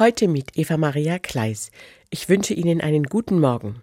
Heute 0.00 0.28
mit 0.28 0.56
Eva 0.56 0.78
Maria 0.78 1.18
Kleis. 1.18 1.70
Ich 2.08 2.30
wünsche 2.30 2.54
Ihnen 2.54 2.80
einen 2.80 3.02
guten 3.02 3.38
Morgen. 3.38 3.82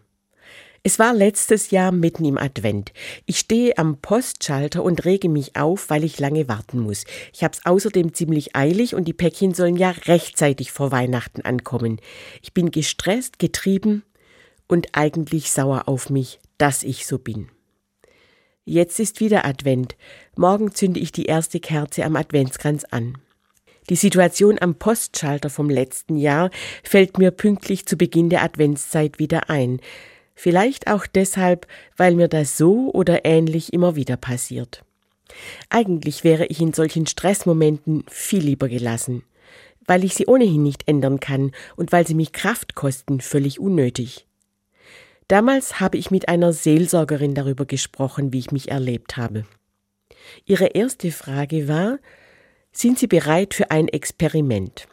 Es 0.82 0.98
war 0.98 1.14
letztes 1.14 1.70
Jahr 1.70 1.92
mitten 1.92 2.26
im 2.26 2.40
Advent. 2.40 2.92
Ich 3.28 3.38
stehe 3.38 3.78
am 3.78 4.02
Postschalter 4.02 4.82
und 4.82 5.06
rege 5.06 5.30
mich 5.30 5.56
auf, 5.56 5.92
weil 5.92 6.04
ich 6.04 6.20
lange 6.20 6.48
warten 6.48 6.80
muss. 6.80 7.04
Ich 7.34 7.44
hab's 7.44 7.60
außerdem 7.66 8.16
ziemlich 8.16 8.56
eilig 8.56 8.96
und 8.96 9.08
die 9.08 9.14
Päckchen 9.14 9.54
sollen 9.54 9.76
ja 9.76 9.92
rechtzeitig 9.92 10.72
vor 10.72 10.92
Weihnachten 10.92 11.42
ankommen. 11.42 12.02
Ich 12.42 12.52
bin 12.52 12.72
gestresst, 12.72 13.38
getrieben 13.38 14.02
und 14.68 14.88
eigentlich 14.94 15.52
sauer 15.52 15.84
auf 15.88 16.10
mich, 16.10 16.40
dass 16.58 16.82
ich 16.82 17.06
so 17.06 17.20
bin. 17.20 17.50
Jetzt 18.66 19.00
ist 19.00 19.20
wieder 19.20 19.46
Advent. 19.46 19.96
Morgen 20.36 20.74
zünde 20.74 21.00
ich 21.00 21.12
die 21.12 21.26
erste 21.26 21.60
Kerze 21.60 22.04
am 22.06 22.16
Adventskranz 22.16 22.86
an. 22.86 23.20
Die 23.90 23.96
Situation 23.96 24.58
am 24.60 24.76
Postschalter 24.76 25.50
vom 25.50 25.70
letzten 25.70 26.18
Jahr 26.18 26.50
fällt 26.84 27.18
mir 27.18 27.32
pünktlich 27.32 27.86
zu 27.86 27.96
Beginn 27.98 28.30
der 28.30 28.44
Adventszeit 28.44 29.18
wieder 29.18 29.50
ein. 29.50 29.80
Vielleicht 30.36 30.88
auch 30.88 31.08
deshalb, 31.08 31.68
weil 31.96 32.16
mir 32.16 32.28
das 32.28 32.58
so 32.58 32.92
oder 32.92 33.26
ähnlich 33.26 33.74
immer 33.74 33.96
wieder 33.96 34.18
passiert. 34.18 34.84
Eigentlich 35.70 36.24
wäre 36.24 36.46
ich 36.48 36.62
in 36.62 36.74
solchen 36.74 37.08
Stressmomenten 37.08 38.04
viel 38.10 38.44
lieber 38.44 38.68
gelassen, 38.68 39.24
weil 39.86 40.04
ich 40.04 40.16
sie 40.16 40.28
ohnehin 40.28 40.64
nicht 40.64 40.88
ändern 40.88 41.20
kann 41.20 41.52
und 41.76 41.92
weil 41.92 42.06
sie 42.06 42.16
mich 42.16 42.34
Kraft 42.34 42.76
kosten, 42.76 43.22
völlig 43.22 43.60
unnötig. 43.60 44.26
Damals 45.28 45.80
habe 45.80 45.98
ich 45.98 46.12
mit 46.12 46.30
einer 46.30 46.54
Seelsorgerin 46.54 47.36
darüber 47.36 47.66
gesprochen, 47.66 48.32
wie 48.32 48.40
ich 48.40 48.52
mich 48.52 48.70
erlebt 48.70 49.18
habe. 49.18 49.46
Ihre 50.46 50.68
erste 50.68 51.12
Frage 51.12 51.68
war, 51.68 52.00
sind 52.78 53.00
Sie 53.00 53.08
bereit 53.08 53.56
für 53.56 53.72
ein 53.72 53.88
Experiment? 53.88 54.88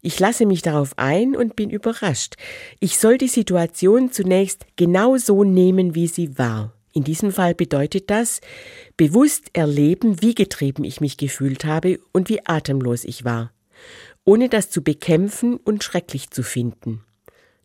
Ich 0.00 0.18
lasse 0.18 0.44
mich 0.44 0.62
darauf 0.62 0.94
ein 0.96 1.36
und 1.36 1.54
bin 1.54 1.70
überrascht. 1.70 2.34
Ich 2.80 2.98
soll 2.98 3.16
die 3.16 3.28
Situation 3.28 4.10
zunächst 4.10 4.66
genau 4.74 5.16
so 5.16 5.44
nehmen, 5.44 5.94
wie 5.94 6.08
sie 6.08 6.36
war. 6.36 6.72
In 6.92 7.04
diesem 7.04 7.30
Fall 7.30 7.54
bedeutet 7.54 8.10
das, 8.10 8.40
bewusst 8.96 9.50
erleben, 9.52 10.20
wie 10.20 10.34
getrieben 10.34 10.82
ich 10.82 11.00
mich 11.00 11.16
gefühlt 11.16 11.64
habe 11.64 12.00
und 12.12 12.28
wie 12.28 12.44
atemlos 12.44 13.04
ich 13.04 13.24
war, 13.24 13.52
ohne 14.24 14.48
das 14.48 14.70
zu 14.70 14.82
bekämpfen 14.82 15.56
und 15.56 15.84
schrecklich 15.84 16.30
zu 16.30 16.42
finden. 16.42 17.04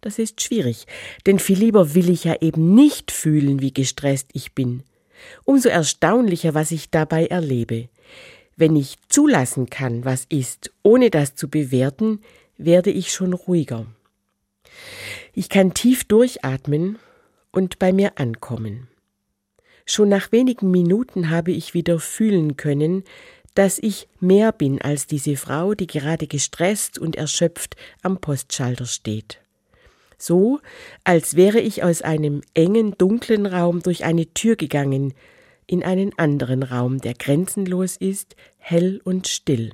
Das 0.02 0.19
ist 0.19 0.42
schwierig, 0.42 0.86
denn 1.25 1.39
viel 1.39 1.58
lieber 1.58 1.95
will 1.95 2.11
ich 2.11 2.23
ja 2.25 2.36
eben 2.42 2.75
nicht 2.75 3.11
fühlen, 3.11 3.59
wie 3.59 3.73
gestresst 3.73 4.30
ich 4.33 4.53
bin. 4.53 4.83
Umso 5.44 5.69
erstaunlicher, 5.69 6.53
was 6.53 6.69
ich 6.69 6.92
dabei 6.92 7.25
erlebe. 7.25 7.89
Wenn 8.58 8.75
ich 8.75 8.95
zulassen 9.08 9.69
kann, 9.69 10.03
was 10.03 10.25
ist, 10.30 10.72
ohne 10.81 11.11
das 11.11 11.36
zu 11.36 11.47
bewerten, 11.47 12.22
werde 12.58 12.89
ich 12.89 13.11
schon 13.14 13.33
ruhiger. 13.33 13.86
Ich 15.33 15.47
kann 15.47 15.75
tief 15.75 16.03
durchatmen 16.03 16.97
und 17.52 17.77
bei 17.77 17.94
mir 17.94 18.19
ankommen. 18.19 18.88
Schon 19.86 20.09
nach 20.09 20.31
wenigen 20.31 20.72
Minuten 20.72 21.30
habe 21.30 21.52
ich 21.52 21.75
wieder 21.75 21.99
fühlen 21.99 22.58
können, 22.58 23.03
dass 23.53 23.77
ich 23.77 24.08
mehr 24.19 24.52
bin 24.52 24.81
als 24.81 25.05
diese 25.05 25.36
Frau, 25.36 25.75
die 25.75 25.88
gerade 25.88 26.27
gestresst 26.27 26.97
und 26.97 27.16
erschöpft 27.16 27.75
am 28.02 28.19
Postschalter 28.19 28.86
steht. 28.86 29.39
So, 30.17 30.59
als 31.03 31.36
wäre 31.36 31.59
ich 31.59 31.83
aus 31.83 32.02
einem 32.02 32.42
engen, 32.55 32.97
dunklen 32.97 33.45
Raum 33.45 33.83
durch 33.83 34.03
eine 34.03 34.25
Tür 34.33 34.55
gegangen, 34.55 35.14
in 35.67 35.83
einen 35.83 36.17
anderen 36.17 36.63
Raum, 36.63 36.99
der 36.99 37.13
grenzenlos 37.13 37.97
ist, 37.97 38.35
hell 38.57 39.01
und 39.03 39.27
still. 39.27 39.73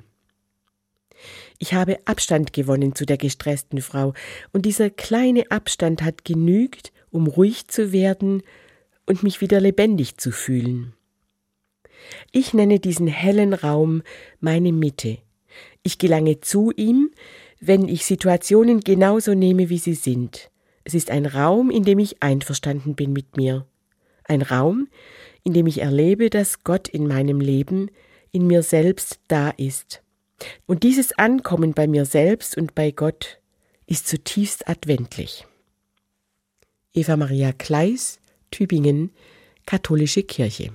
Ich 1.58 1.72
habe 1.72 1.98
Abstand 2.04 2.52
gewonnen 2.52 2.94
zu 2.94 3.06
der 3.06 3.16
gestressten 3.16 3.80
Frau, 3.80 4.12
und 4.52 4.66
dieser 4.66 4.90
kleine 4.90 5.50
Abstand 5.50 6.02
hat 6.02 6.24
genügt, 6.24 6.92
um 7.10 7.26
ruhig 7.26 7.68
zu 7.68 7.92
werden 7.92 8.42
und 9.06 9.22
mich 9.22 9.40
wieder 9.40 9.60
lebendig 9.60 10.16
zu 10.18 10.32
fühlen. 10.32 10.94
Ich 12.32 12.52
nenne 12.52 12.80
diesen 12.80 13.06
hellen 13.06 13.54
Raum 13.54 14.02
meine 14.40 14.72
Mitte. 14.72 15.18
Ich 15.82 15.98
gelange 15.98 16.40
zu 16.40 16.72
ihm, 16.72 17.10
wenn 17.60 17.88
ich 17.88 18.04
Situationen 18.04 18.80
genauso 18.80 19.34
nehme, 19.34 19.68
wie 19.68 19.78
sie 19.78 19.94
sind. 19.94 20.50
Es 20.82 20.92
ist 20.92 21.10
ein 21.10 21.24
Raum, 21.24 21.70
in 21.70 21.84
dem 21.84 21.98
ich 21.98 22.22
einverstanden 22.22 22.94
bin 22.94 23.12
mit 23.12 23.36
mir. 23.36 23.66
Ein 24.24 24.42
Raum, 24.42 24.88
in 25.44 25.52
dem 25.52 25.66
ich 25.66 25.80
erlebe, 25.80 26.30
dass 26.30 26.64
Gott 26.64 26.88
in 26.88 27.06
meinem 27.06 27.40
Leben, 27.40 27.90
in 28.32 28.46
mir 28.46 28.62
selbst 28.62 29.20
da 29.28 29.50
ist. 29.50 30.02
Und 30.66 30.82
dieses 30.82 31.12
Ankommen 31.18 31.74
bei 31.74 31.86
mir 31.86 32.06
selbst 32.06 32.56
und 32.56 32.74
bei 32.74 32.90
Gott 32.90 33.38
ist 33.86 34.08
zutiefst 34.08 34.68
adventlich. 34.68 35.46
Eva 36.92 37.16
Maria 37.16 37.52
Kleis, 37.52 38.20
Tübingen, 38.50 39.10
Katholische 39.66 40.22
Kirche. 40.22 40.72